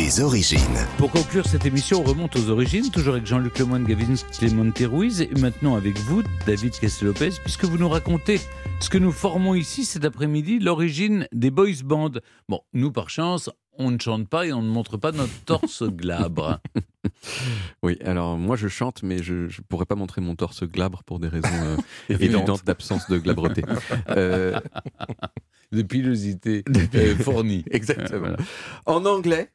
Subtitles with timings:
[0.00, 0.78] Les origines.
[0.96, 5.20] Pour conclure cette émission, on remonte aux origines, toujours avec Jean-Luc Lemoyne, Gavin Clément Ruiz,
[5.20, 8.40] et maintenant avec vous, David Castel-Lopez, puisque vous nous racontez
[8.80, 12.12] ce que nous formons ici cet après-midi, l'origine des boys bands.
[12.48, 15.82] Bon, nous, par chance, on ne chante pas et on ne montre pas notre torse
[15.90, 16.60] glabre.
[17.82, 21.18] Oui, alors moi je chante, mais je ne pourrais pas montrer mon torse glabre pour
[21.18, 21.76] des raisons euh,
[22.08, 23.62] évidentes d'absence de glabreté.
[24.08, 24.58] Euh,
[25.72, 26.64] de pilosité
[26.94, 27.64] euh, fournie.
[27.70, 28.18] Exactement.
[28.18, 28.36] Voilà.
[28.86, 29.50] En anglais,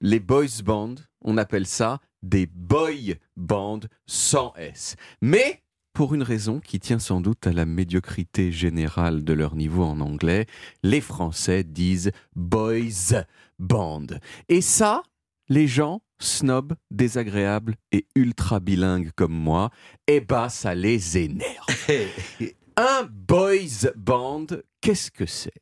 [0.00, 4.96] les boys bands, on appelle ça des boy bands sans S.
[5.20, 5.62] Mais
[5.92, 10.00] pour une raison qui tient sans doute à la médiocrité générale de leur niveau en
[10.00, 10.46] anglais,
[10.82, 13.24] les Français disent boys
[13.58, 14.06] band.
[14.48, 15.02] Et ça,
[15.48, 19.70] les gens snobs, désagréables et ultra bilingues comme moi,
[20.06, 21.66] eh ben ça les énerve.
[22.76, 24.46] Un boys band,
[24.80, 25.52] qu'est-ce que c'est?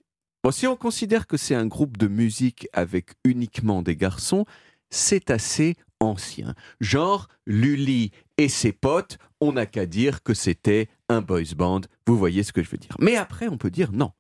[0.45, 4.47] Bon, si on considère que c'est un groupe de musique avec uniquement des garçons,
[4.89, 6.55] c'est assez ancien.
[6.81, 11.81] Genre, Lully et ses potes, on n'a qu'à dire que c'était un boys band.
[12.07, 12.97] Vous voyez ce que je veux dire.
[13.01, 14.13] Mais après, on peut dire non.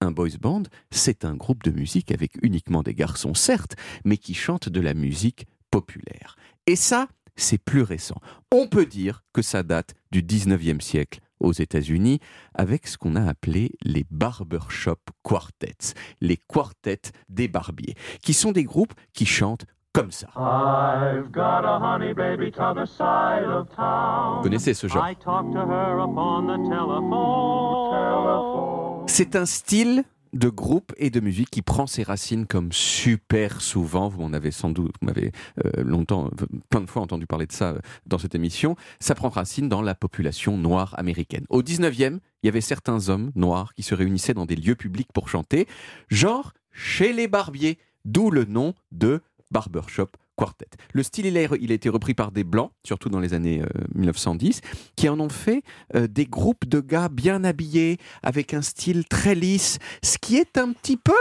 [0.00, 4.34] Un boys band, c'est un groupe de musique avec uniquement des garçons, certes, mais qui
[4.34, 6.36] chantent de la musique populaire.
[6.66, 8.20] Et ça, c'est plus récent.
[8.50, 12.20] On peut dire que ça date du 19e siècle aux États-Unis
[12.54, 18.64] avec ce qu'on a appelé les barbershop quartets, les quartets des barbiers, qui sont des
[18.64, 20.28] groupes qui chantent comme ça.
[20.36, 24.36] I've got a honey baby t'other side of town.
[24.36, 27.86] Vous connaissez ce genre I talk to her upon the telephone.
[29.08, 34.08] C'est un style de groupe et de musique qui prend ses racines comme super souvent.
[34.08, 35.32] Vous m'en avez sans doute, vous m'avez
[35.64, 36.30] euh, longtemps,
[36.70, 38.76] plein de fois entendu parler de ça euh, dans cette émission.
[39.00, 41.44] Ça prend racine dans la population noire américaine.
[41.48, 45.12] Au 19e, il y avait certains hommes noirs qui se réunissaient dans des lieux publics
[45.12, 45.66] pour chanter,
[46.08, 50.68] genre chez les barbiers, d'où le nom de barbershop quartet.
[50.92, 53.62] Le style, il a, il a été repris par des blancs, surtout dans les années
[53.62, 54.60] euh, 1910,
[54.96, 55.62] qui en ont fait
[55.94, 60.58] euh, des groupes de gars bien habillés, avec un style très lisse, ce qui est
[60.58, 61.12] un petit peu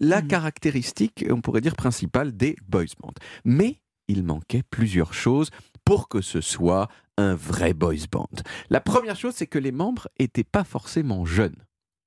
[0.00, 3.12] la caractéristique, on pourrait dire, principale des boys bands.
[3.44, 3.78] Mais
[4.08, 5.50] il manquait plusieurs choses
[5.84, 8.28] pour que ce soit un vrai boys band.
[8.70, 11.56] La première chose, c'est que les membres n'étaient pas forcément jeunes.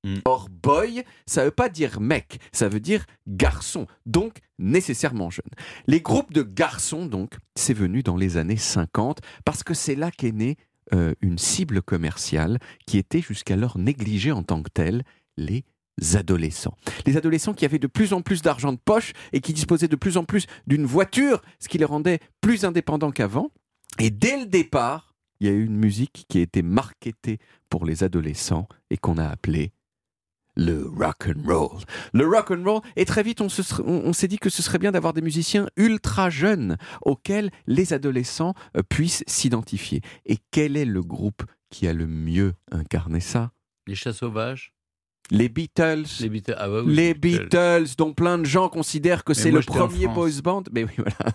[0.06, 0.20] Mm.
[0.26, 5.50] Or, boy, ça veut pas dire mec, ça veut dire garçon, donc nécessairement jeune.
[5.88, 10.12] Les groupes de garçons, donc, c'est venu dans les années 50, parce que c'est là
[10.12, 10.58] qu'est née
[10.94, 15.04] euh, une cible commerciale qui était jusqu'alors négligée en tant que telle,
[15.38, 15.66] les
[16.14, 16.78] adolescents.
[17.08, 19.96] Les adolescents qui avaient de plus en plus d'argent de poche et qui disposaient de
[19.96, 23.50] plus en plus d'une voiture, ce qui les rendait plus indépendants qu'avant.
[23.98, 27.40] Et dès le départ, il y a eu une musique qui a été marketée
[27.70, 29.72] pour les adolescents et qu'on a appelée
[30.56, 31.82] le rock and roll.
[32.14, 34.50] Le rock and roll et très vite on se ser- on- on s'est dit que
[34.50, 40.02] ce serait bien d'avoir des musiciens ultra jeunes auxquels les adolescents euh, puissent s'identifier.
[40.26, 43.52] Et quel est le groupe qui a le mieux incarné ça?
[43.88, 44.72] Les chats sauvages
[45.32, 46.06] Les Beatles.
[46.22, 46.56] Les Beatles.
[46.58, 50.42] Ah bah oui, Les Beatles, dont plein de gens considèrent que c'est le premier boys
[50.44, 50.64] band.
[50.72, 51.34] Mais oui, voilà.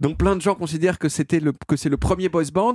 [0.00, 2.74] Donc plein de gens considèrent que c'était le que c'est le premier boys band.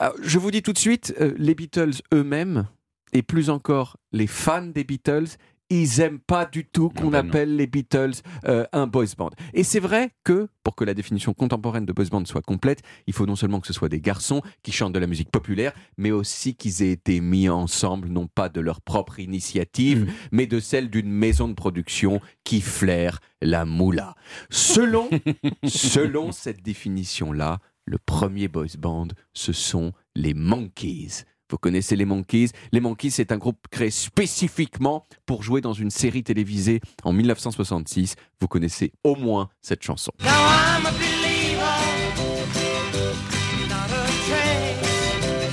[0.00, 2.66] Ah, Je vous dis tout de suite, euh, les Beatles eux-mêmes
[3.14, 5.28] et plus encore les fans des Beatles,
[5.70, 7.14] ils aiment pas du tout qu'on non.
[7.18, 8.12] appelle les Beatles
[8.46, 9.30] euh, un boys band.
[9.54, 13.14] Et c'est vrai que pour que la définition contemporaine de boys band soit complète, il
[13.14, 16.10] faut non seulement que ce soit des garçons qui chantent de la musique populaire, mais
[16.10, 20.08] aussi qu'ils aient été mis ensemble non pas de leur propre initiative, Mm.
[20.32, 24.16] mais de celle d'une maison de production qui flaire la moula.
[24.50, 25.08] Selon,
[25.64, 31.24] selon cette définition-là, le premier boys band, ce sont les Monkeys.
[31.54, 35.88] Vous connaissez les Monkeys Les Monkeys, c'est un groupe créé spécifiquement pour jouer dans une
[35.90, 38.16] série télévisée en 1966.
[38.40, 40.10] Vous connaissez au moins cette chanson.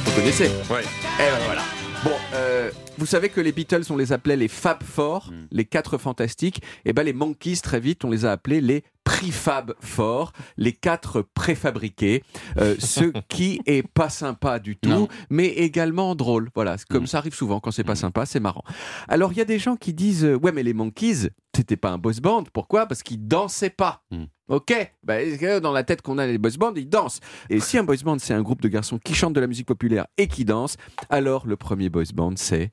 [0.05, 0.81] Vous connaissez Ouais.
[0.83, 1.61] Eh ben voilà.
[2.03, 5.47] Bon, euh, vous savez que les Beatles, on les appelait les Fab Four, Mm.
[5.51, 6.61] les quatre fantastiques.
[6.85, 8.83] Et ben les Monkeys, très vite, on les a appelés les
[9.31, 12.23] Prefab Four, les quatre préfabriqués.
[12.57, 15.07] Euh, ce qui est pas sympa du tout, Non.
[15.29, 16.49] mais également drôle.
[16.55, 17.07] Voilà, comme Mm.
[17.07, 17.97] ça arrive souvent quand c'est pas Mm.
[17.97, 18.63] sympa, c'est marrant.
[19.07, 21.91] Alors il y a des gens qui disent euh, ouais mais les Monkeys, c'était pas
[21.91, 22.45] un boys band.
[22.51, 22.87] Pourquoi?
[22.87, 24.03] Parce qu'ils dansaient pas.
[24.09, 24.23] Mm.
[24.47, 24.73] Ok,
[25.03, 27.19] bah, dans la tête qu'on a les boys bands, ils dansent.
[27.49, 29.67] Et si un boys band c'est un groupe de garçons qui chantent de la musique
[29.67, 30.77] populaire et qui dansent,
[31.09, 32.71] alors le premier boys band c'est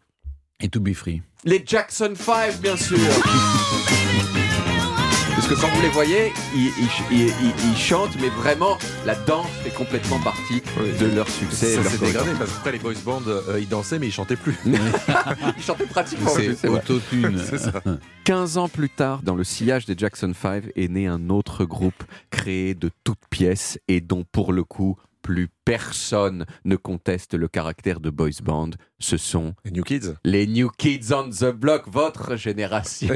[0.61, 1.23] Et To Be Free.
[1.45, 2.99] les Jackson 5 bien sûr.
[5.49, 9.15] Parce que quand vous les voyez, ils, ils- ils- ils- ils chantent, mais vraiment, la
[9.15, 10.93] danse fait complètement partie Oui.
[11.01, 11.75] de leur succès.
[11.77, 14.57] Ça s'est dégradé parce qu'après les boys bands euh, ils dansaient mais ils chantaient plus.
[14.67, 16.79] Ils chantaient pratiquement plus, C'est c'est vrai.
[16.81, 17.39] autotune.
[17.49, 17.73] C'est ça.
[18.25, 22.05] 15 ans plus tard, dans le sillage des Jackson 5, est né un autre groupe
[22.31, 28.01] créé de toutes pièces et dont, pour le coup, plus personne ne conteste le caractère
[28.01, 28.71] de boys band.
[28.99, 30.15] Ce sont Les New Kids.
[30.25, 33.15] les New Kids on the Block, votre génération.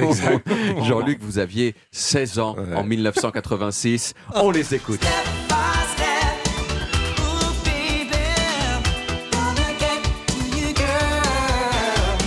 [0.83, 2.75] Jean-Luc, vous aviez 16 ans Ouais.
[2.75, 4.15] en 1986.
[4.35, 5.01] On les écoute.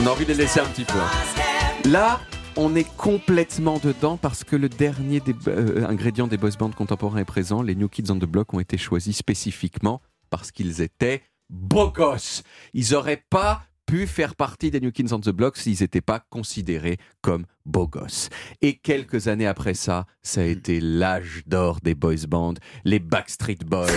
[0.02, 0.98] On a envie de les laisser un petit peu.
[0.98, 1.90] hein.
[1.90, 2.20] Là,
[2.58, 7.20] on est complètement dedans parce que le dernier des, euh, ingrédient des boys bands contemporains
[7.20, 7.62] est présent.
[7.62, 12.44] Les New Kids on the Block ont été choisis spécifiquement parce qu'ils étaient beaux gosses.
[12.74, 16.22] Ils n'auraient pas pu faire partie des New Kids on the Block s'ils n'étaient pas
[16.30, 18.30] considérés comme beaux gosses.
[18.62, 23.60] Et quelques années après ça, ça a été l'âge d'or des boys bands, les Backstreet
[23.66, 23.88] Boys.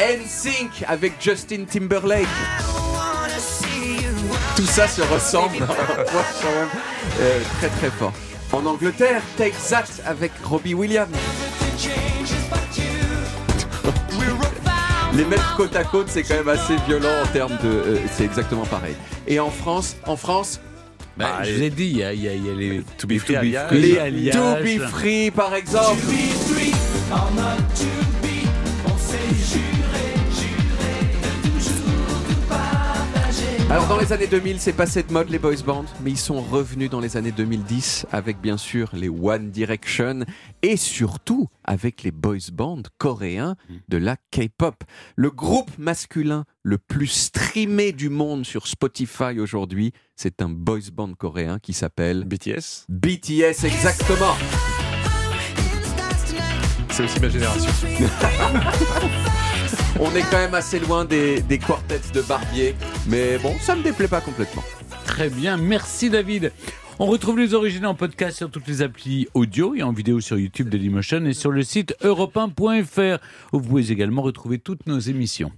[0.00, 2.26] NSYNC avec Justin Timberlake.
[4.58, 5.64] Tout ça se ressemble Ouais,
[6.42, 6.68] quand même,
[7.20, 8.12] euh, très très fort.
[8.52, 11.08] En Angleterre, Take That avec Robbie Williams.
[15.14, 17.68] Les mettre côte à côte, c'est quand même assez violent en termes de.
[17.68, 18.94] euh, c'est exactement pareil.
[19.28, 20.60] Et en France, en France,
[21.16, 22.54] Bah, Ah, je vous ai dit, il y a, il y a- il y a
[22.54, 23.34] les To Be les Free.
[23.68, 23.80] Free,
[24.10, 24.30] les.
[24.30, 26.00] To Be Free par exemple.
[33.70, 36.40] Alors dans les années 2000, c'est passé de mode les boys bands, mais ils sont
[36.40, 40.20] revenus dans les années 2010 avec bien sûr les One Direction
[40.62, 43.56] et surtout avec les boys bands coréens
[43.88, 44.84] de la K-pop.
[45.16, 51.12] Le groupe masculin le plus streamé du monde sur Spotify aujourd'hui, c'est un boys band
[51.12, 52.86] coréen qui s'appelle BTS.
[52.88, 54.34] BTS exactement.
[56.90, 57.70] C'est aussi ma génération.
[60.00, 62.74] On est quand même assez loin des, quartets de Barbier,
[63.08, 64.62] mais bon, ça me déplaît pas complètement.
[65.04, 66.52] Très bien, merci David.
[67.00, 70.36] On retrouve les origines en podcast sur toutes les applis audio et en vidéo sur
[70.36, 75.46] YouTube Dailymotion et sur le site europe1.fr où vous pouvez également retrouver toutes nos émissions.